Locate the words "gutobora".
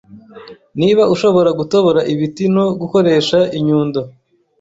1.59-1.99